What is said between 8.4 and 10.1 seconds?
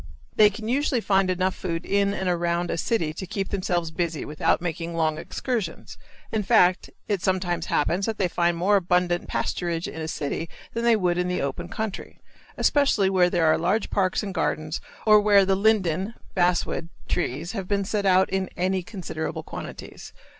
more abundant pasturage in a